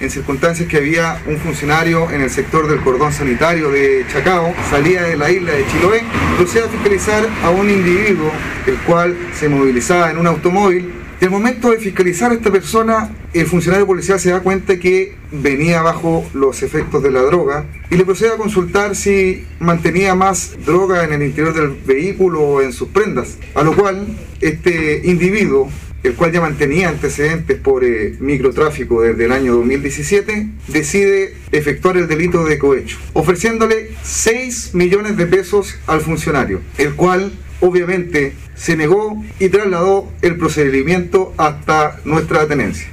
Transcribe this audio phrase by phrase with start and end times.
[0.00, 5.02] en circunstancias que había un funcionario en el sector del cordón sanitario de Chacao, salía
[5.02, 6.02] de la isla de Chiloé,
[6.36, 8.30] procede a fiscalizar a un individuo
[8.66, 13.10] el cual se movilizaba en un automóvil y al momento de fiscalizar a esta persona,
[13.34, 17.96] el funcionario policial se da cuenta que venía bajo los efectos de la droga y
[17.96, 22.72] le procede a consultar si mantenía más droga en el interior del vehículo o en
[22.72, 23.36] sus prendas.
[23.56, 24.06] A lo cual
[24.40, 25.68] este individuo,
[26.02, 32.08] el cual ya mantenía antecedentes por eh, microtráfico desde el año 2017, decide efectuar el
[32.08, 39.22] delito de cohecho, ofreciéndole 6 millones de pesos al funcionario, el cual obviamente se negó
[39.38, 42.88] y trasladó el procedimiento hasta nuestra tenencia.